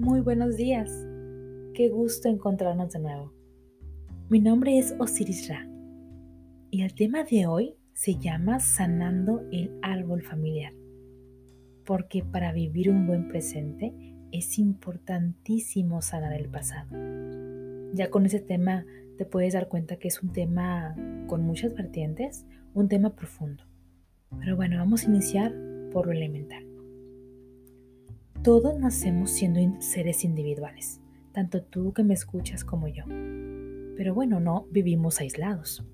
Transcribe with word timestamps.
Muy 0.00 0.22
buenos 0.22 0.56
días. 0.56 0.90
Qué 1.74 1.90
gusto 1.90 2.30
encontrarnos 2.30 2.90
de 2.90 3.00
nuevo. 3.00 3.34
Mi 4.30 4.40
nombre 4.40 4.78
es 4.78 4.94
Osiris 4.98 5.46
Ra 5.46 5.68
y 6.70 6.80
el 6.80 6.94
tema 6.94 7.22
de 7.24 7.46
hoy 7.46 7.76
se 7.92 8.16
llama 8.16 8.60
Sanando 8.60 9.42
el 9.52 9.78
árbol 9.82 10.22
familiar. 10.22 10.72
Porque 11.84 12.24
para 12.24 12.50
vivir 12.50 12.88
un 12.88 13.06
buen 13.06 13.28
presente 13.28 13.92
es 14.32 14.58
importantísimo 14.58 16.00
sanar 16.00 16.32
el 16.32 16.48
pasado. 16.48 16.96
Ya 17.92 18.08
con 18.08 18.24
ese 18.24 18.40
tema 18.40 18.86
te 19.18 19.26
puedes 19.26 19.52
dar 19.52 19.68
cuenta 19.68 19.96
que 19.96 20.08
es 20.08 20.22
un 20.22 20.32
tema 20.32 20.96
con 21.26 21.42
muchas 21.42 21.74
vertientes, 21.74 22.46
un 22.72 22.88
tema 22.88 23.14
profundo. 23.14 23.64
Pero 24.38 24.56
bueno, 24.56 24.78
vamos 24.78 25.04
a 25.04 25.10
iniciar 25.10 25.54
por 25.92 26.06
lo 26.06 26.12
elemental. 26.12 26.69
Todos 28.42 28.78
nacemos 28.78 29.32
siendo 29.32 29.60
seres 29.82 30.24
individuales, 30.24 31.02
tanto 31.32 31.62
tú 31.62 31.92
que 31.92 32.02
me 32.02 32.14
escuchas 32.14 32.64
como 32.64 32.88
yo. 32.88 33.04
Pero 33.96 34.14
bueno, 34.14 34.40
no 34.40 34.66
vivimos 34.70 35.20
aislados, 35.20 35.84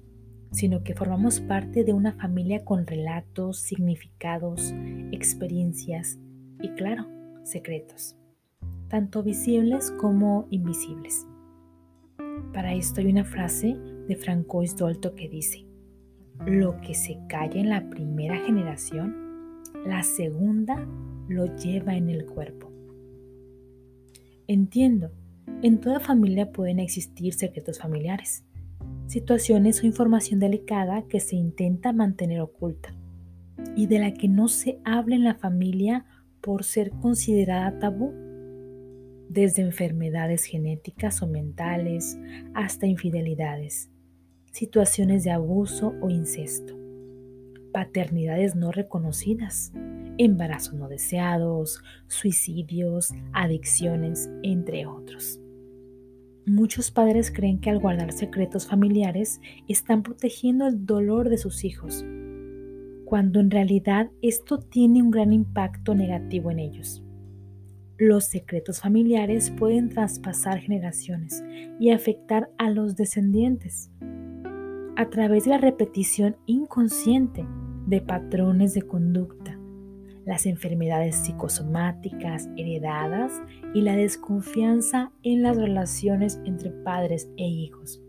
sino 0.53 0.85
que 0.85 0.95
formamos 0.95 1.41
parte 1.41 1.83
de 1.83 1.93
una 1.93 2.13
familia 2.13 2.65
con 2.65 2.87
relatos, 2.87 3.59
significados, 3.59 4.73
experiencias 5.11 6.21
y 6.63 6.69
claro, 6.71 7.09
secretos, 7.43 8.15
tanto 8.87 9.25
visibles 9.25 9.91
como 9.91 10.47
invisibles. 10.51 11.27
Para 12.53 12.75
esto 12.75 13.01
hay 13.01 13.09
una 13.09 13.25
frase 13.25 13.77
de 14.07 14.15
Francois 14.15 14.77
Dolto 14.77 15.17
que 15.17 15.29
dice, 15.29 15.67
lo 16.47 16.81
que 16.81 16.95
se 16.95 17.19
calla 17.29 17.61
en 17.61 17.71
la 17.71 17.91
primera 17.91 18.39
generación 18.39 19.27
la 19.85 20.05
segunda 20.05 20.87
lo 21.29 21.57
lleva 21.57 21.97
en 21.97 22.09
el 22.09 22.27
cuerpo. 22.27 22.71
Entiendo, 24.47 25.11
en 25.63 25.81
toda 25.81 26.01
familia 26.01 26.53
pueden 26.53 26.79
existir 26.79 27.35
secretos 27.35 27.79
familiares, 27.79 28.45
situaciones 29.07 29.83
o 29.83 29.87
información 29.87 30.41
delicada 30.41 31.07
que 31.09 31.21
se 31.21 31.37
intenta 31.37 31.93
mantener 31.93 32.41
oculta 32.41 32.95
y 33.75 33.87
de 33.87 33.99
la 33.99 34.15
que 34.15 34.29
no 34.29 34.49
se 34.49 34.79
habla 34.85 35.17
en 35.17 35.25
la 35.25 35.35
familia 35.35 36.05
por 36.41 36.65
ser 36.65 36.91
considerada 36.91 37.79
tabú, 37.79 38.13
desde 39.29 39.63
enfermedades 39.63 40.45
genéticas 40.45 41.21
o 41.23 41.27
mentales 41.27 42.17
hasta 42.55 42.87
infidelidades, 42.87 43.91
situaciones 44.53 45.25
de 45.25 45.33
abuso 45.33 45.95
o 46.01 46.11
incesto 46.11 46.87
paternidades 47.77 48.57
no 48.57 48.73
reconocidas, 48.73 49.71
embarazos 50.19 50.75
no 50.75 50.89
deseados, 50.89 51.83
suicidios, 52.07 53.13
adicciones, 53.33 54.31
entre 54.43 54.87
otros. 54.87 55.41
Muchos 56.47 56.91
padres 56.91 57.33
creen 57.33 57.59
que 57.61 57.71
al 57.71 57.81
guardar 57.81 58.13
secretos 58.13 58.67
familiares 58.67 59.41
están 59.67 60.03
protegiendo 60.03 60.67
el 60.69 60.87
dolor 60.87 61.29
de 61.29 61.39
sus 61.39 61.65
hijos, 61.65 62.05
cuando 63.05 63.41
en 63.41 63.51
realidad 63.51 64.11
esto 64.23 64.59
tiene 64.59 65.03
un 65.03 65.11
gran 65.11 65.33
impacto 65.33 65.95
negativo 65.95 66.51
en 66.51 66.61
ellos. 66.61 67.03
Los 67.99 68.27
secretos 68.27 68.81
familiares 68.81 69.51
pueden 69.51 69.89
traspasar 69.89 70.61
generaciones 70.61 71.43
y 71.81 71.91
afectar 71.91 72.51
a 72.59 72.71
los 72.71 72.95
descendientes 72.95 73.91
a 74.97 75.09
través 75.11 75.45
de 75.45 75.51
la 75.51 75.59
repetición 75.59 76.37
inconsciente 76.47 77.45
de 77.87 78.01
patrones 78.01 78.75
de 78.75 78.83
conducta, 78.83 79.56
las 80.27 80.45
enfermedades 80.45 81.15
psicosomáticas 81.15 82.49
heredadas 82.57 83.33
y 83.73 83.81
la 83.81 83.97
desconfianza 83.97 85.13
en 85.23 85.43
las 85.43 85.57
relaciones 85.57 86.41
entre 86.45 86.71
padres 86.71 87.31
e 87.37 87.47
hijos. 87.47 88.03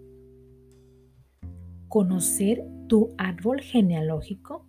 Conocer 1.88 2.66
tu 2.88 3.14
árbol 3.18 3.62
genealógico 3.62 4.66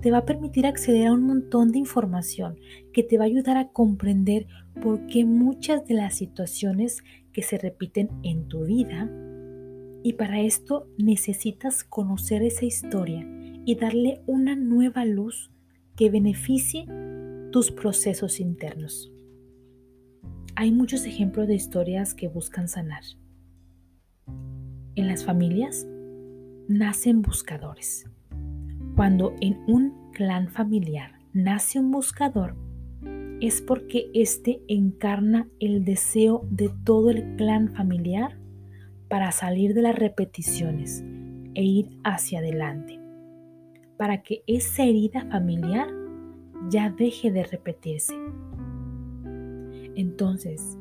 te 0.00 0.10
va 0.10 0.18
a 0.18 0.24
permitir 0.24 0.66
acceder 0.66 1.08
a 1.08 1.12
un 1.12 1.22
montón 1.22 1.70
de 1.70 1.78
información 1.78 2.58
que 2.92 3.04
te 3.04 3.18
va 3.18 3.24
a 3.24 3.26
ayudar 3.26 3.58
a 3.58 3.68
comprender 3.68 4.46
por 4.82 5.06
qué 5.06 5.24
muchas 5.24 5.86
de 5.86 5.94
las 5.94 6.16
situaciones 6.16 7.04
que 7.32 7.42
se 7.42 7.58
repiten 7.58 8.10
en 8.24 8.48
tu 8.48 8.64
vida 8.64 9.08
y 10.02 10.14
para 10.14 10.40
esto 10.40 10.88
necesitas 10.98 11.84
conocer 11.84 12.42
esa 12.42 12.64
historia 12.64 13.24
y 13.64 13.76
darle 13.76 14.22
una 14.26 14.56
nueva 14.56 15.04
luz 15.04 15.52
que 15.96 16.10
beneficie 16.10 16.86
tus 17.50 17.70
procesos 17.70 18.40
internos. 18.40 19.12
Hay 20.56 20.72
muchos 20.72 21.04
ejemplos 21.04 21.48
de 21.48 21.54
historias 21.54 22.14
que 22.14 22.28
buscan 22.28 22.68
sanar. 22.68 23.02
En 24.94 25.08
las 25.08 25.24
familias 25.24 25.86
nacen 26.68 27.22
buscadores. 27.22 28.04
Cuando 28.96 29.34
en 29.40 29.58
un 29.66 30.10
clan 30.12 30.48
familiar 30.48 31.12
nace 31.32 31.78
un 31.78 31.90
buscador, 31.90 32.56
es 33.40 33.60
porque 33.60 34.10
éste 34.14 34.62
encarna 34.68 35.48
el 35.58 35.84
deseo 35.84 36.46
de 36.50 36.70
todo 36.84 37.10
el 37.10 37.36
clan 37.36 37.74
familiar 37.74 38.38
para 39.08 39.32
salir 39.32 39.74
de 39.74 39.82
las 39.82 39.96
repeticiones 39.96 41.02
e 41.54 41.64
ir 41.64 41.90
hacia 42.04 42.38
adelante 42.38 43.01
para 43.96 44.22
que 44.22 44.42
esa 44.46 44.84
herida 44.84 45.26
familiar 45.30 45.88
ya 46.68 46.90
deje 46.90 47.30
de 47.30 47.44
repetirse. 47.44 48.14
Entonces, 49.94 50.78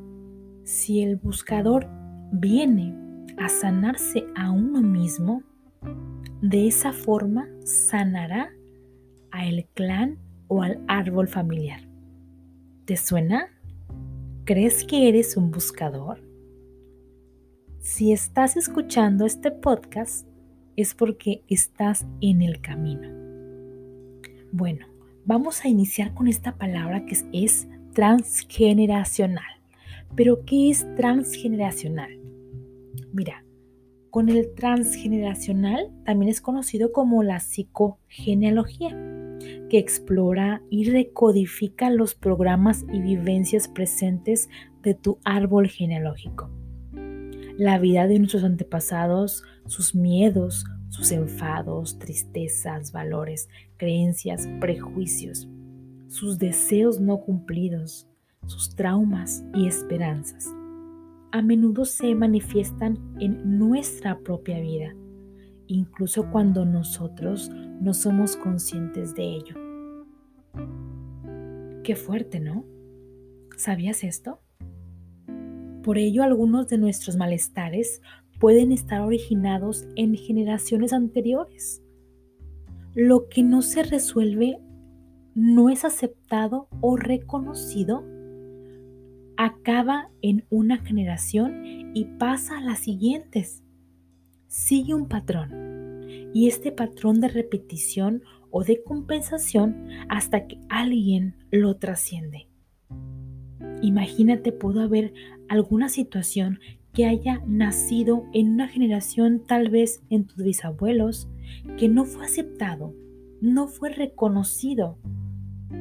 si 0.63 1.01
el 1.01 1.17
buscador 1.17 1.87
viene 2.31 2.95
a 3.37 3.49
sanarse 3.49 4.25
a 4.35 4.51
uno 4.51 4.81
mismo, 4.81 5.43
de 6.41 6.67
esa 6.67 6.93
forma 6.93 7.47
sanará 7.63 8.51
a 9.31 9.45
el 9.45 9.65
clan 9.73 10.17
o 10.47 10.63
al 10.63 10.83
árbol 10.87 11.27
familiar. 11.27 11.81
¿Te 12.85 12.97
suena? 12.97 13.47
¿Crees 14.45 14.83
que 14.83 15.07
eres 15.07 15.37
un 15.37 15.51
buscador? 15.51 16.19
Si 17.79 18.11
estás 18.11 18.57
escuchando 18.57 19.25
este 19.25 19.51
podcast, 19.51 20.27
es 20.81 20.93
porque 20.93 21.43
estás 21.47 22.05
en 22.21 22.41
el 22.41 22.61
camino. 22.61 23.09
Bueno, 24.51 24.87
vamos 25.25 25.63
a 25.63 25.67
iniciar 25.67 26.13
con 26.13 26.27
esta 26.27 26.57
palabra 26.57 27.05
que 27.05 27.17
es, 27.33 27.67
transgeneracional. 27.93 29.61
Pero, 30.15 30.45
¿qué 30.45 30.69
es 30.69 30.85
transgeneracional? 30.95 32.19
Mira, 33.13 33.43
con 34.09 34.29
el 34.29 34.53
transgeneracional 34.55 35.91
también 36.05 36.29
es 36.29 36.41
conocido 36.41 36.91
como 36.91 37.23
la 37.23 37.39
psicogenealogía, 37.39 38.89
que 39.69 39.77
explora 39.77 40.61
y 40.69 40.89
recodifica 40.89 41.89
los 41.89 42.15
programas 42.15 42.85
y 42.91 43.01
vivencias 43.01 43.67
presentes 43.67 44.49
de 44.83 44.93
tu 44.93 45.17
árbol 45.23 45.67
genealógico 45.67 46.49
la 47.57 47.77
vida 47.79 48.07
de 48.07 48.19
nuestros 48.19 48.43
antepasados, 48.43 49.43
sus 49.65 49.95
miedos, 49.95 50.65
sus 50.89 51.11
enfados, 51.11 51.97
tristezas, 51.99 52.91
valores, 52.91 53.49
creencias, 53.77 54.47
prejuicios, 54.59 55.47
sus 56.07 56.37
deseos 56.37 56.99
no 56.99 57.19
cumplidos, 57.21 58.07
sus 58.45 58.75
traumas 58.75 59.43
y 59.53 59.67
esperanzas. 59.67 60.47
A 61.31 61.41
menudo 61.41 61.85
se 61.85 62.13
manifiestan 62.13 62.99
en 63.19 63.57
nuestra 63.57 64.19
propia 64.19 64.59
vida, 64.59 64.93
incluso 65.67 66.29
cuando 66.29 66.65
nosotros 66.65 67.49
no 67.79 67.93
somos 67.93 68.35
conscientes 68.35 69.15
de 69.15 69.23
ello. 69.23 69.55
Qué 71.83 71.95
fuerte, 71.95 72.41
¿no? 72.41 72.65
¿Sabías 73.55 74.03
esto? 74.03 74.41
Por 75.83 75.97
ello, 75.97 76.23
algunos 76.23 76.67
de 76.67 76.77
nuestros 76.77 77.15
malestares 77.17 78.01
pueden 78.39 78.71
estar 78.71 79.01
originados 79.01 79.87
en 79.95 80.15
generaciones 80.15 80.93
anteriores. 80.93 81.81
Lo 82.93 83.29
que 83.29 83.43
no 83.43 83.61
se 83.61 83.83
resuelve 83.83 84.59
no 85.33 85.69
es 85.69 85.85
aceptado 85.85 86.67
o 86.81 86.97
reconocido, 86.97 88.03
acaba 89.37 90.09
en 90.21 90.45
una 90.49 90.77
generación 90.77 91.91
y 91.95 92.05
pasa 92.19 92.57
a 92.57 92.61
las 92.61 92.79
siguientes. 92.79 93.63
Sigue 94.47 94.93
un 94.93 95.07
patrón 95.07 96.05
y 96.33 96.47
este 96.47 96.71
patrón 96.71 97.21
de 97.21 97.29
repetición 97.29 98.23
o 98.49 98.63
de 98.63 98.83
compensación 98.83 99.87
hasta 100.09 100.45
que 100.47 100.59
alguien 100.69 101.35
lo 101.49 101.77
trasciende. 101.77 102.47
Imagínate, 103.81 104.51
pudo 104.51 104.81
haber 104.81 105.13
alguna 105.51 105.89
situación 105.89 106.61
que 106.93 107.05
haya 107.05 107.41
nacido 107.45 108.23
en 108.31 108.51
una 108.53 108.69
generación, 108.69 109.43
tal 109.45 109.69
vez 109.69 110.01
en 110.09 110.23
tus 110.23 110.45
bisabuelos, 110.45 111.27
que 111.77 111.89
no 111.89 112.05
fue 112.05 112.23
aceptado, 112.23 112.95
no 113.41 113.67
fue 113.67 113.89
reconocido. 113.89 114.97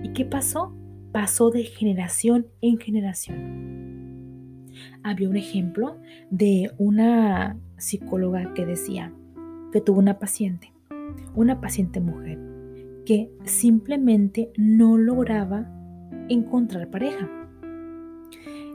¿Y 0.03 0.09
qué 0.09 0.25
pasó? 0.25 0.75
Pasó 1.13 1.51
de 1.51 1.63
generación 1.63 2.49
en 2.61 2.79
generación. 2.79 4.67
había 5.05 5.29
un 5.29 5.37
ejemplo 5.37 5.99
de 6.31 6.73
una 6.79 7.57
psicóloga 7.77 8.53
que 8.55 8.67
decía 8.67 9.15
que 9.73 9.81
tuvo 9.81 10.01
una 10.01 10.19
paciente, 10.19 10.73
una 11.37 11.61
paciente 11.61 12.01
mujer, 12.01 12.41
que 13.07 13.31
simplemente 13.45 14.51
no 14.57 14.99
lograba 14.99 15.71
encontrar 16.29 16.91
pareja. 16.91 17.40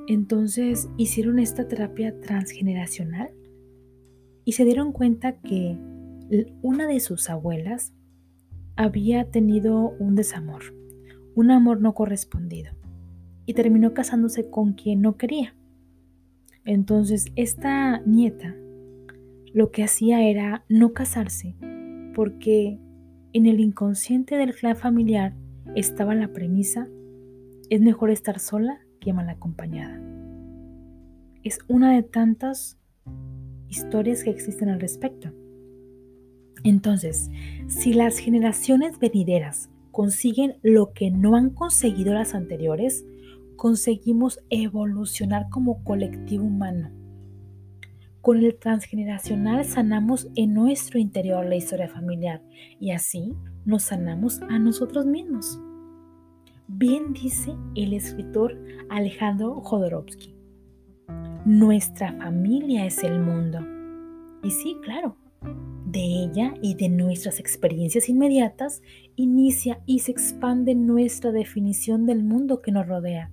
Entonces 0.07 0.87
hicieron 0.97 1.39
esta 1.39 1.67
terapia 1.67 2.19
transgeneracional 2.19 3.31
y 4.43 4.51
se 4.51 4.63
dieron 4.63 4.91
cuenta 4.91 5.39
que 5.39 5.77
una 6.61 6.87
de 6.87 6.99
sus 6.99 7.29
abuelas 7.29 7.93
había 8.75 9.31
tenido 9.31 9.95
un 9.99 10.15
desamor, 10.15 10.61
un 11.33 11.49
amor 11.49 11.81
no 11.81 11.93
correspondido 11.93 12.71
y 13.47 13.53
terminó 13.53 13.93
casándose 13.93 14.49
con 14.49 14.73
quien 14.73 15.01
no 15.01 15.17
quería. 15.17 15.55
Entonces 16.65 17.25
esta 17.35 17.99
nieta 18.05 18.55
lo 19.53 19.71
que 19.71 19.83
hacía 19.83 20.23
era 20.23 20.65
no 20.69 20.93
casarse 20.93 21.55
porque 22.13 22.79
en 23.33 23.45
el 23.47 23.59
inconsciente 23.59 24.35
del 24.35 24.53
clan 24.53 24.75
familiar 24.75 25.33
estaba 25.75 26.13
la 26.13 26.27
premisa 26.27 26.87
es 27.69 27.81
mejor 27.81 28.11
estar 28.11 28.39
sola 28.39 28.84
mal 29.13 29.29
acompañada. 29.29 30.01
Es 31.43 31.59
una 31.67 31.93
de 31.93 32.03
tantas 32.03 32.77
historias 33.69 34.23
que 34.23 34.29
existen 34.29 34.69
al 34.69 34.79
respecto. 34.79 35.31
Entonces, 36.63 37.29
si 37.67 37.93
las 37.93 38.17
generaciones 38.17 38.99
venideras 38.99 39.69
consiguen 39.91 40.57
lo 40.61 40.93
que 40.93 41.11
no 41.11 41.35
han 41.35 41.51
conseguido 41.51 42.13
las 42.13 42.33
anteriores, 42.33 43.05
conseguimos 43.55 44.39
evolucionar 44.49 45.49
como 45.49 45.83
colectivo 45.83 46.45
humano. 46.45 46.91
Con 48.21 48.37
el 48.37 48.57
transgeneracional 48.57 49.65
sanamos 49.65 50.27
en 50.35 50.55
nuestro 50.55 50.99
interior 50.99 51.45
la 51.45 51.55
historia 51.55 51.87
familiar 51.87 52.41
y 52.79 52.91
así 52.91 53.35
nos 53.65 53.83
sanamos 53.83 54.41
a 54.41 54.57
nosotros 54.57 55.05
mismos. 55.05 55.59
Bien 56.67 57.13
dice 57.13 57.55
el 57.75 57.93
escritor 57.93 58.59
Alejandro 58.89 59.61
Jodorowsky. 59.61 60.35
Nuestra 61.45 62.11
familia 62.13 62.87
es 62.87 63.03
el 63.03 63.19
mundo. 63.21 63.59
Y 64.41 64.49
sí, 64.49 64.75
claro, 64.81 65.15
de 65.85 65.99
ella 65.99 66.55
y 66.63 66.73
de 66.73 66.89
nuestras 66.89 67.39
experiencias 67.39 68.09
inmediatas 68.09 68.81
inicia 69.15 69.83
y 69.85 69.99
se 69.99 70.11
expande 70.11 70.73
nuestra 70.73 71.31
definición 71.31 72.07
del 72.07 72.23
mundo 72.23 72.63
que 72.63 72.71
nos 72.71 72.87
rodea. 72.87 73.31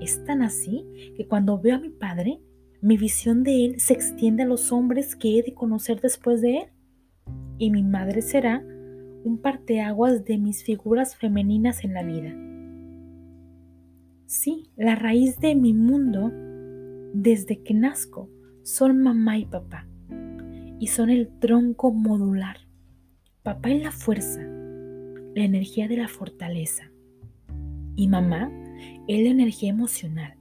Es 0.00 0.24
tan 0.24 0.40
así 0.40 0.86
que 1.14 1.28
cuando 1.28 1.60
veo 1.60 1.76
a 1.76 1.80
mi 1.80 1.90
padre, 1.90 2.40
mi 2.80 2.96
visión 2.96 3.44
de 3.44 3.66
él 3.66 3.78
se 3.78 3.92
extiende 3.92 4.44
a 4.44 4.46
los 4.46 4.72
hombres 4.72 5.16
que 5.16 5.38
he 5.38 5.42
de 5.42 5.52
conocer 5.52 6.00
después 6.00 6.40
de 6.40 6.56
él. 6.56 6.66
Y 7.58 7.70
mi 7.70 7.82
madre 7.82 8.22
será 8.22 8.64
un 9.24 9.38
parteaguas 9.38 10.24
de 10.24 10.38
mis 10.38 10.64
figuras 10.64 11.16
femeninas 11.16 11.84
en 11.84 11.94
la 11.94 12.02
vida. 12.02 12.34
Sí, 14.26 14.70
la 14.76 14.94
raíz 14.94 15.38
de 15.38 15.54
mi 15.54 15.74
mundo 15.74 16.30
desde 17.14 17.62
que 17.62 17.74
nazco 17.74 18.30
son 18.62 19.02
mamá 19.02 19.38
y 19.38 19.44
papá 19.44 19.86
y 20.78 20.86
son 20.86 21.10
el 21.10 21.28
tronco 21.38 21.92
modular. 21.92 22.56
Papá 23.42 23.70
es 23.70 23.82
la 23.82 23.92
fuerza, 23.92 24.40
la 24.40 25.44
energía 25.44 25.88
de 25.88 25.96
la 25.96 26.08
fortaleza 26.08 26.90
y 27.96 28.08
mamá 28.08 28.50
es 29.06 29.22
la 29.22 29.30
energía 29.30 29.70
emocional 29.70 30.34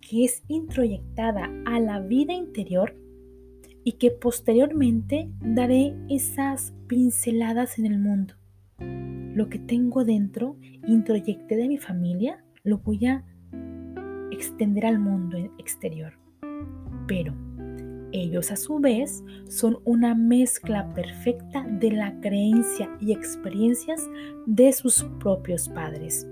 que 0.00 0.24
es 0.24 0.42
introyectada 0.48 1.50
a 1.66 1.80
la 1.80 2.00
vida 2.00 2.32
interior 2.32 2.96
y 3.84 3.92
que 3.92 4.10
posteriormente 4.10 5.30
daré 5.40 5.94
esas 6.08 6.74
pinceladas 6.88 7.78
en 7.78 7.86
el 7.86 7.98
mundo. 7.98 8.34
Lo 8.78 9.48
que 9.48 9.58
tengo 9.58 10.04
dentro, 10.04 10.56
introyecté 10.86 11.56
de 11.56 11.68
mi 11.68 11.78
familia, 11.78 12.44
lo 12.64 12.78
voy 12.78 13.06
a 13.06 13.24
extender 14.32 14.86
al 14.86 14.98
mundo 14.98 15.38
exterior. 15.58 16.14
Pero 17.06 17.34
ellos 18.12 18.50
a 18.50 18.56
su 18.56 18.80
vez 18.80 19.22
son 19.48 19.78
una 19.84 20.14
mezcla 20.14 20.92
perfecta 20.94 21.66
de 21.68 21.92
la 21.92 22.18
creencia 22.20 22.88
y 23.00 23.12
experiencias 23.12 24.08
de 24.46 24.72
sus 24.72 25.04
propios 25.20 25.68
padres. 25.68 26.26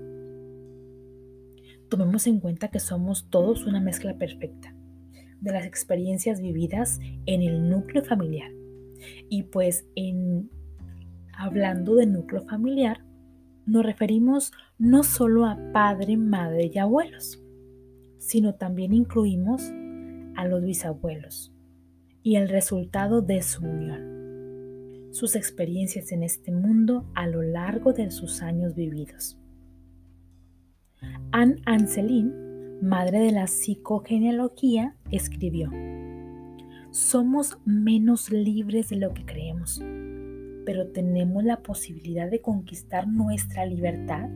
Tomemos 1.89 2.27
en 2.27 2.39
cuenta 2.39 2.67
que 2.69 2.79
somos 2.79 3.29
todos 3.29 3.65
una 3.65 3.79
mezcla 3.79 4.17
perfecta 4.17 4.73
de 5.39 5.51
las 5.51 5.65
experiencias 5.65 6.41
vividas 6.41 6.99
en 7.27 7.43
el 7.43 7.69
núcleo 7.69 8.03
familiar. 8.03 8.56
Y 9.29 9.43
pues 9.43 9.85
en 9.95 10.49
hablando 11.33 11.95
de 11.95 12.07
núcleo 12.07 12.43
familiar, 12.43 13.03
nos 13.65 13.85
referimos 13.85 14.51
no 14.79 15.03
solo 15.03 15.45
a 15.45 15.57
padre, 15.73 16.17
madre 16.17 16.71
y 16.73 16.77
abuelos, 16.79 17.43
sino 18.17 18.55
también 18.55 18.93
incluimos 18.93 19.61
a 20.35 20.45
los 20.45 20.63
bisabuelos 20.63 21.53
y 22.23 22.35
el 22.35 22.49
resultado 22.49 23.21
de 23.21 23.41
su 23.41 23.63
unión, 23.65 25.13
sus 25.13 25.35
experiencias 25.35 26.11
en 26.11 26.23
este 26.23 26.51
mundo 26.51 27.05
a 27.13 27.27
lo 27.27 27.41
largo 27.41 27.93
de 27.93 28.11
sus 28.11 28.41
años 28.41 28.75
vividos. 28.75 29.37
Anne 31.31 31.61
Anselin, 31.65 32.33
madre 32.81 33.19
de 33.19 33.31
la 33.31 33.47
psicogenealogía, 33.47 34.95
escribió, 35.11 35.71
Somos 36.97 37.59
menos 37.63 38.31
libres 38.31 38.89
de 38.89 38.95
lo 38.95 39.13
que 39.13 39.23
creemos, 39.23 39.79
pero 40.65 40.87
tenemos 40.87 41.43
la 41.43 41.61
posibilidad 41.61 42.27
de 42.27 42.41
conquistar 42.41 43.07
nuestra 43.07 43.67
libertad 43.67 44.27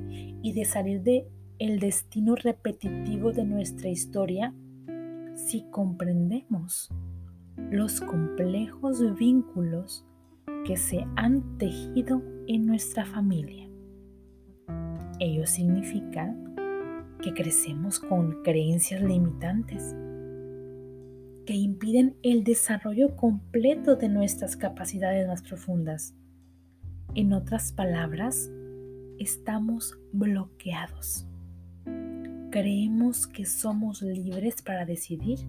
y 0.44 0.54
de 0.54 0.64
salir 0.66 1.02
de 1.02 1.28
el 1.58 1.80
destino 1.80 2.36
repetitivo 2.36 3.32
de 3.32 3.46
nuestra 3.46 3.90
historia 3.90 4.54
si 5.34 5.64
comprendemos 5.72 6.92
los 7.72 8.00
complejos 8.00 9.18
vínculos 9.18 10.06
que 10.64 10.78
se 10.78 11.04
han 11.16 11.58
tejido 11.58 12.22
en 12.46 12.68
nuestra 12.68 13.06
familia. 13.08 13.68
Ello 15.20 15.48
significa 15.48 16.32
que 17.24 17.34
crecemos 17.34 18.00
con 18.00 18.44
creencias 18.44 19.02
limitantes 19.02 19.96
que 21.52 21.58
impiden 21.58 22.16
el 22.24 22.46
desarrollo 22.46 23.18
completo 23.18 23.98
de 23.98 24.08
nuestras 24.08 24.56
capacidades 24.56 25.28
más 25.28 25.42
profundas. 25.42 26.16
En 27.14 27.34
otras 27.34 27.74
palabras, 27.74 28.50
estamos 29.20 30.00
bloqueados. 30.14 31.28
Creemos 32.52 33.28
que 33.28 33.44
somos 33.44 34.02
libres 34.02 34.62
para 34.62 34.86
decidir, 34.86 35.40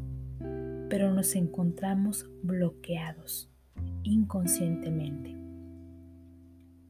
pero 0.90 1.14
nos 1.14 1.36
encontramos 1.36 2.28
bloqueados 2.42 3.48
inconscientemente. 4.02 5.36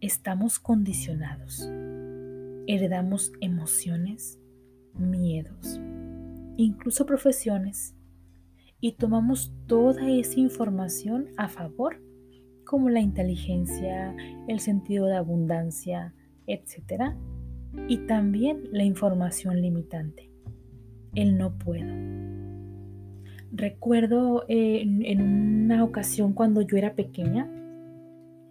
Estamos 0.01 0.59
condicionados. 0.59 1.69
Heredamos 2.67 3.31
emociones, 3.43 4.39
miedos, 4.95 5.79
incluso 6.57 7.05
profesiones, 7.05 7.95
y 8.83 8.93
tomamos 8.93 9.55
toda 9.67 10.11
esa 10.11 10.39
información 10.41 11.29
a 11.39 11.49
favor, 11.49 12.03
como 12.67 12.91
la 12.91 13.01
inteligencia, 13.01 14.15
el 14.49 14.61
sentido 14.61 15.07
de 15.07 15.17
abundancia, 15.17 16.13
etc 16.47 17.15
y 17.89 17.99
también 18.07 18.69
la 18.71 18.85
información 18.85 19.61
limitante, 19.61 20.31
el 21.15 21.39
no 21.39 21.57
puedo. 21.59 21.93
Recuerdo 23.53 24.45
eh, 24.49 24.83
en, 24.83 25.23
una 25.65 25.85
ocasión 25.85 26.33
cuando 26.33 26.63
yo 26.63 26.77
era 26.77 26.95
pequeña, 26.95 27.51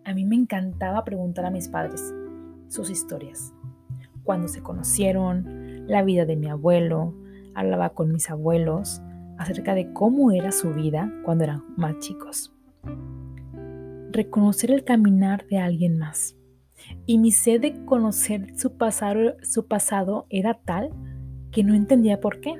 a 0.05 0.13
mí 0.13 0.25
me 0.25 0.35
encantaba 0.35 1.03
preguntar 1.03 1.45
a 1.45 1.51
mis 1.51 1.67
padres 1.67 2.13
sus 2.67 2.89
historias, 2.89 3.53
cuando 4.23 4.47
se 4.47 4.61
conocieron, 4.61 5.87
la 5.87 6.03
vida 6.03 6.25
de 6.25 6.37
mi 6.37 6.47
abuelo, 6.47 7.13
hablaba 7.53 7.89
con 7.89 8.11
mis 8.11 8.29
abuelos 8.29 9.01
acerca 9.41 9.75
de 9.75 9.91
cómo 9.93 10.31
era 10.31 10.51
su 10.51 10.73
vida 10.73 11.11
cuando 11.23 11.43
eran 11.43 11.63
más 11.75 11.97
chicos. 11.99 12.53
Reconocer 14.11 14.71
el 14.71 14.83
caminar 14.83 15.47
de 15.47 15.57
alguien 15.57 15.97
más 15.97 16.35
y 17.05 17.17
mi 17.17 17.31
sed 17.31 17.61
de 17.61 17.85
conocer 17.85 18.53
su 18.57 18.75
pasado, 18.77 20.25
era 20.29 20.53
tal 20.53 20.89
que 21.51 21.63
no 21.63 21.73
entendía 21.73 22.19
por 22.19 22.39
qué. 22.39 22.55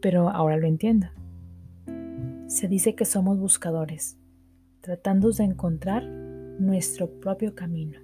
Pero 0.00 0.30
ahora 0.30 0.56
lo 0.56 0.66
entiendo. 0.66 1.08
Se 2.46 2.68
dice 2.68 2.94
que 2.94 3.04
somos 3.04 3.38
buscadores, 3.38 4.18
tratando 4.80 5.30
de 5.30 5.44
encontrar 5.44 6.04
nuestro 6.04 7.08
propio 7.20 7.54
camino. 7.54 8.00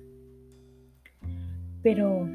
Pero, 1.82 2.28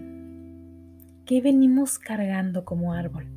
¿qué 1.26 1.42
venimos 1.42 2.00
cargando 2.00 2.66
como 2.66 2.94
árbol? 2.94 3.28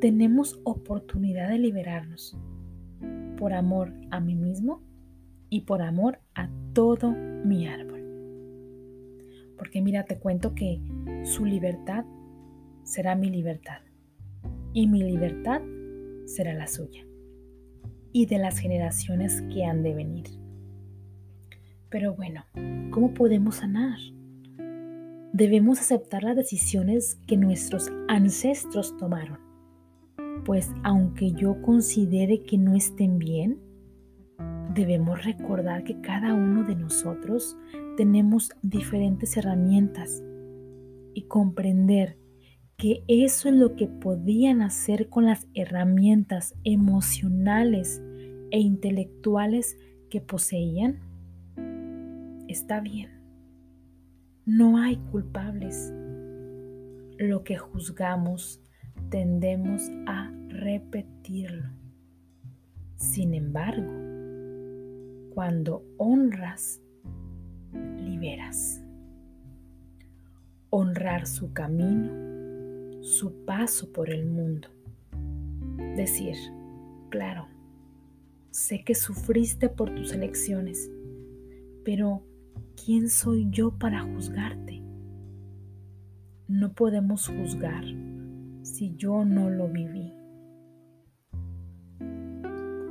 Tenemos 0.00 0.60
oportunidad 0.64 1.48
de 1.48 1.58
liberarnos 1.58 2.36
por 3.36 3.52
amor 3.52 3.92
a 4.10 4.20
mí 4.20 4.34
mismo 4.34 4.82
y 5.50 5.62
por 5.62 5.82
amor 5.82 6.20
a 6.34 6.50
todo 6.72 7.12
mi 7.12 7.66
árbol. 7.66 7.98
Porque 9.56 9.82
mira, 9.82 10.04
te 10.04 10.18
cuento 10.18 10.54
que 10.54 10.80
su 11.24 11.44
libertad 11.44 12.04
será 12.84 13.14
mi 13.14 13.28
libertad 13.30 13.80
y 14.72 14.86
mi 14.86 15.02
libertad 15.02 15.62
será 16.26 16.54
la 16.54 16.66
suya 16.66 17.04
y 18.12 18.26
de 18.26 18.38
las 18.38 18.58
generaciones 18.58 19.42
que 19.52 19.64
han 19.64 19.82
de 19.82 19.94
venir. 19.94 20.26
Pero 21.90 22.14
bueno, 22.14 22.44
¿cómo 22.90 23.14
podemos 23.14 23.56
sanar? 23.56 23.98
Debemos 25.32 25.80
aceptar 25.80 26.22
las 26.22 26.36
decisiones 26.36 27.18
que 27.26 27.36
nuestros 27.36 27.90
ancestros 28.08 28.96
tomaron, 28.96 29.38
pues 30.44 30.70
aunque 30.82 31.32
yo 31.32 31.60
considere 31.62 32.42
que 32.42 32.58
no 32.58 32.74
estén 32.74 33.18
bien, 33.18 33.58
debemos 34.74 35.24
recordar 35.24 35.84
que 35.84 36.00
cada 36.00 36.34
uno 36.34 36.64
de 36.64 36.74
nosotros 36.74 37.56
tenemos 37.96 38.50
diferentes 38.62 39.36
herramientas 39.36 40.22
y 41.14 41.22
comprender 41.22 42.18
que 42.76 43.02
eso 43.08 43.48
es 43.48 43.56
lo 43.56 43.74
que 43.74 43.88
podían 43.88 44.62
hacer 44.62 45.08
con 45.08 45.26
las 45.26 45.48
herramientas 45.54 46.54
emocionales 46.62 48.00
e 48.52 48.60
intelectuales 48.60 49.76
que 50.10 50.20
poseían, 50.20 51.00
está 52.46 52.80
bien. 52.80 53.10
No 54.46 54.78
hay 54.78 54.96
culpables. 55.10 55.92
Lo 57.18 57.42
que 57.42 57.58
juzgamos 57.58 58.62
tendemos 59.10 59.82
a 60.06 60.30
repetirlo. 60.48 61.70
Sin 62.96 63.34
embargo, 63.34 63.92
cuando 65.34 65.84
honras, 65.96 66.80
liberas. 67.72 68.82
Honrar 70.70 71.26
su 71.26 71.52
camino 71.52 72.28
su 73.08 73.44
paso 73.44 73.90
por 73.92 74.10
el 74.10 74.26
mundo. 74.26 74.68
Decir, 75.96 76.36
claro, 77.08 77.48
sé 78.50 78.84
que 78.84 78.94
sufriste 78.94 79.68
por 79.68 79.94
tus 79.94 80.12
elecciones, 80.12 80.90
pero 81.84 82.22
¿quién 82.84 83.08
soy 83.08 83.48
yo 83.50 83.70
para 83.78 84.02
juzgarte? 84.02 84.82
No 86.48 86.72
podemos 86.72 87.28
juzgar 87.28 87.84
si 88.68 88.94
yo 88.96 89.24
no 89.24 89.50
lo 89.50 89.68
viví. 89.68 90.12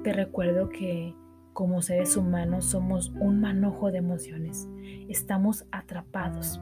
Te 0.03 0.13
recuerdo 0.13 0.69
que 0.69 1.13
como 1.53 1.81
seres 1.81 2.17
humanos 2.17 2.65
somos 2.65 3.09
un 3.19 3.39
manojo 3.41 3.91
de 3.91 3.99
emociones. 3.99 4.67
Estamos 5.09 5.65
atrapados. 5.71 6.61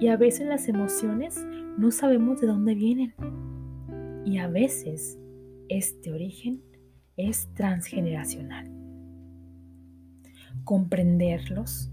Y 0.00 0.08
a 0.08 0.16
veces 0.16 0.46
las 0.46 0.68
emociones 0.68 1.44
no 1.76 1.90
sabemos 1.90 2.40
de 2.40 2.46
dónde 2.46 2.74
vienen. 2.74 3.14
Y 4.24 4.38
a 4.38 4.48
veces 4.48 5.18
este 5.68 6.12
origen 6.12 6.62
es 7.16 7.48
transgeneracional. 7.54 8.70
Comprenderlos, 10.64 11.92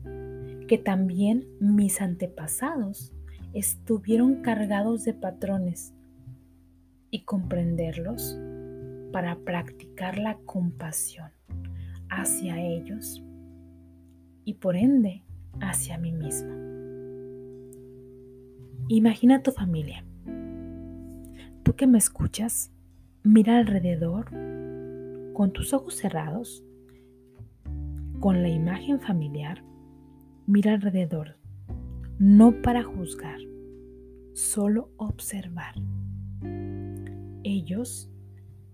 que 0.67 0.77
también 0.77 1.47
mis 1.59 1.99
antepasados 2.01 3.11
estuvieron 3.53 4.41
cargados 4.41 5.03
de 5.03 5.13
patrones 5.13 5.95
y 7.11 7.23
comprenderlos 7.23 8.39
para 9.11 9.37
practicar 9.39 10.17
la 10.17 10.37
compasión 10.45 11.31
hacia 12.09 12.61
ellos 12.61 13.23
y 14.45 14.55
por 14.55 14.75
ende 14.75 15.23
hacia 15.61 15.97
mí 15.97 16.11
mismo. 16.11 16.53
Imagina 18.87 19.43
tu 19.43 19.51
familia. 19.51 20.03
Tú 21.63 21.75
que 21.75 21.85
me 21.85 21.97
escuchas, 21.97 22.71
mira 23.23 23.57
alrededor 23.57 24.31
con 25.33 25.51
tus 25.53 25.73
ojos 25.73 25.95
cerrados, 25.95 26.63
con 28.19 28.41
la 28.41 28.49
imagen 28.49 28.99
familiar, 28.99 29.63
mira 30.47 30.73
alrededor, 30.73 31.37
no 32.17 32.61
para 32.61 32.83
juzgar, 32.83 33.39
solo 34.33 34.89
observar. 34.97 35.75
Ellos 37.43 38.09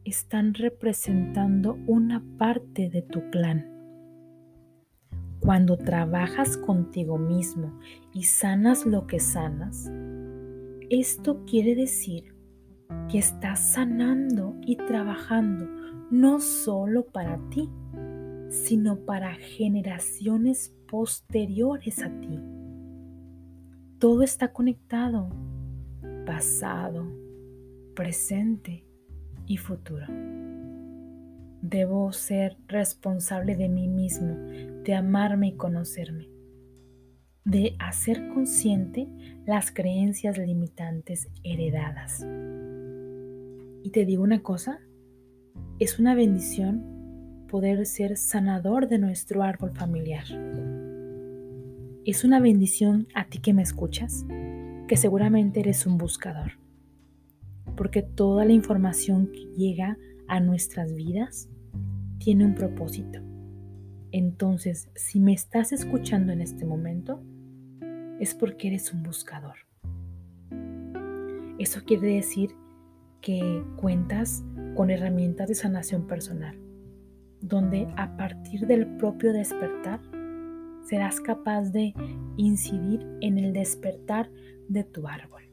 están 0.04 0.54
representando 0.54 1.78
una 1.88 2.24
parte 2.38 2.90
de 2.90 3.02
tu 3.02 3.22
clan 3.32 3.76
cuando 5.46 5.78
trabajas 5.78 6.58
contigo 6.58 7.20
mismo 7.20 7.80
y 8.14 8.24
sanas 8.24 8.84
lo 8.86 9.06
que 9.06 9.20
sanas, 9.20 9.92
esto 10.90 11.46
quiere 11.46 11.76
decir 11.76 12.34
que 13.12 13.20
estás 13.20 13.74
sanando 13.74 14.56
y 14.66 14.76
trabajando 14.76 15.68
no 16.10 16.40
solo 16.40 17.06
para 17.06 17.38
ti, 17.50 17.70
sino 18.50 18.98
para 19.06 19.36
generaciones 19.36 20.74
posteriores 20.88 22.02
a 22.02 22.10
ti. 22.22 22.40
Todo 24.00 24.24
está 24.24 24.52
conectado, 24.52 25.30
pasado, 26.26 27.06
presente 27.96 28.86
y 29.48 29.58
futuro. 29.58 30.06
Debo 31.62 32.12
ser 32.12 32.58
responsable 32.68 33.56
de 33.56 33.70
mí 33.70 33.88
mismo, 33.88 34.36
de 34.84 34.94
amarme 34.94 35.48
y 35.48 35.56
conocerme, 35.56 36.30
de 37.44 37.76
hacer 37.80 38.28
consciente 38.28 39.08
las 39.48 39.72
creencias 39.72 40.38
limitantes 40.38 41.28
heredadas. 41.44 42.24
Y 43.84 43.90
te 43.90 44.06
digo 44.06 44.24
una 44.24 44.44
cosa, 44.44 44.80
es 45.80 45.98
una 45.98 46.14
bendición 46.14 47.48
poder 47.48 47.86
ser 47.86 48.18
sanador 48.18 48.88
de 48.88 49.00
nuestro 49.00 49.42
árbol 49.42 49.72
familiar. 49.72 50.26
Es 52.06 52.24
una 52.24 52.40
bendición 52.40 53.08
a 53.16 53.26
ti 53.28 53.40
que 53.40 53.54
me 53.54 53.64
escuchas, 53.64 54.26
que 54.88 54.98
seguramente 54.98 55.62
eres 55.62 55.88
un 55.88 55.98
buscador, 55.98 56.52
porque 57.76 58.02
toda 58.02 58.46
la 58.46 58.54
información 58.54 59.28
que 59.32 59.46
llega 59.56 59.98
a 60.28 60.40
nuestras 60.40 60.94
vidas 60.94 61.50
tiene 62.18 62.46
un 62.46 62.56
propósito. 62.56 63.20
Entonces, 64.12 64.90
si 64.96 65.20
me 65.20 65.34
estás 65.34 65.72
escuchando 65.72 66.32
en 66.32 66.42
este 66.42 66.66
momento, 66.66 67.22
es 68.20 68.34
porque 68.34 68.70
eres 68.70 68.94
un 68.94 69.04
buscador. 69.04 69.56
Eso 71.60 71.82
quiere 71.86 72.16
decir 72.16 72.52
que 73.22 73.64
cuentas 73.78 74.44
con 74.76 74.90
herramientas 74.90 75.48
de 75.48 75.56
sanación 75.56 76.08
personal, 76.08 76.58
donde 77.42 77.88
a 77.98 78.16
partir 78.18 78.68
del 78.68 78.86
propio 78.98 79.34
despertar 79.34 80.00
serás 80.84 81.20
capaz 81.20 81.72
de 81.72 81.94
incidir 82.38 83.06
en 83.22 83.38
el 83.38 83.54
despertar 83.54 84.30
de 84.68 84.84
tu 84.84 85.08
árbol. 85.08 85.45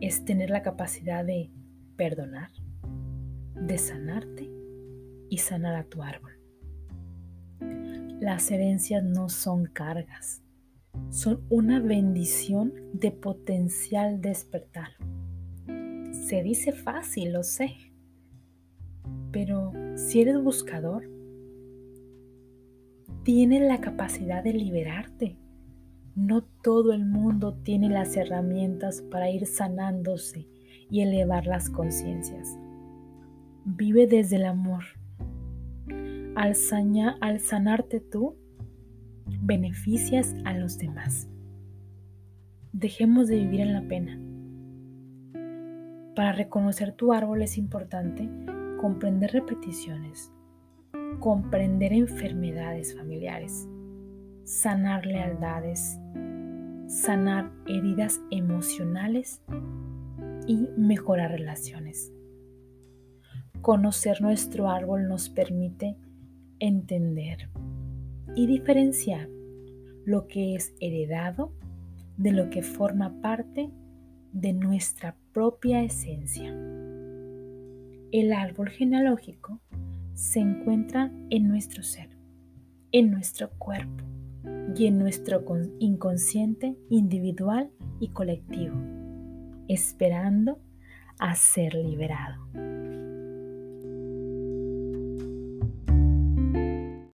Es 0.00 0.24
tener 0.24 0.50
la 0.50 0.62
capacidad 0.62 1.24
de 1.24 1.50
perdonar, 1.96 2.50
de 3.54 3.78
sanarte 3.78 4.50
y 5.30 5.38
sanar 5.38 5.74
a 5.76 5.84
tu 5.84 6.02
árbol. 6.02 6.32
Las 8.20 8.50
herencias 8.50 9.02
no 9.02 9.28
son 9.28 9.66
cargas, 9.66 10.42
son 11.10 11.44
una 11.48 11.80
bendición 11.80 12.72
de 12.92 13.10
potencial 13.10 14.20
despertar. 14.20 14.88
Se 16.12 16.42
dice 16.42 16.72
fácil, 16.72 17.32
lo 17.32 17.42
sé, 17.42 17.74
pero 19.32 19.72
si 19.96 20.22
eres 20.22 20.42
buscador, 20.42 21.08
tienes 23.22 23.62
la 23.62 23.80
capacidad 23.80 24.42
de 24.42 24.52
liberarte. 24.52 25.36
No 26.16 26.42
todo 26.62 26.94
el 26.94 27.04
mundo 27.04 27.58
tiene 27.62 27.90
las 27.90 28.16
herramientas 28.16 29.02
para 29.02 29.28
ir 29.28 29.44
sanándose 29.44 30.48
y 30.90 31.02
elevar 31.02 31.46
las 31.46 31.68
conciencias. 31.68 32.56
Vive 33.66 34.06
desde 34.06 34.36
el 34.36 34.46
amor 34.46 34.84
al, 36.34 36.54
sanarte 36.54 38.00
tú, 38.00 38.34
beneficias 39.42 40.34
a 40.46 40.54
los 40.54 40.78
demás. 40.78 41.28
Dejemos 42.72 43.28
de 43.28 43.36
vivir 43.36 43.60
en 43.60 43.74
la 43.74 43.82
pena. 43.82 44.18
Para 46.14 46.32
reconocer 46.32 46.92
tu 46.92 47.12
árbol 47.12 47.42
es 47.42 47.58
importante 47.58 48.26
comprender 48.80 49.32
repeticiones, 49.32 50.32
comprender 51.20 51.92
enfermedades 51.92 52.96
familiares, 52.96 53.68
sanar 54.46 55.04
lealdades, 55.06 55.98
sanar 56.86 57.50
heridas 57.66 58.20
emocionales 58.30 59.42
y 60.46 60.68
mejorar 60.76 61.32
relaciones. 61.32 62.12
Conocer 63.60 64.22
nuestro 64.22 64.70
árbol 64.70 65.08
nos 65.08 65.28
permite 65.28 65.96
entender 66.60 67.50
y 68.36 68.46
diferenciar 68.46 69.28
lo 70.04 70.28
que 70.28 70.54
es 70.54 70.72
heredado 70.80 71.52
de 72.16 72.30
lo 72.30 72.48
que 72.48 72.62
forma 72.62 73.20
parte 73.20 73.72
de 74.32 74.52
nuestra 74.52 75.16
propia 75.32 75.82
esencia. 75.82 76.54
El 78.12 78.32
árbol 78.32 78.68
genealógico 78.68 79.60
se 80.14 80.38
encuentra 80.38 81.10
en 81.30 81.48
nuestro 81.48 81.82
ser, 81.82 82.10
en 82.92 83.10
nuestro 83.10 83.50
cuerpo 83.58 84.15
y 84.76 84.86
en 84.86 84.98
nuestro 84.98 85.42
inconsciente 85.78 86.76
individual 86.90 87.70
y 87.98 88.08
colectivo, 88.08 88.76
esperando 89.68 90.58
a 91.18 91.34
ser 91.34 91.74
liberado. 91.74 92.46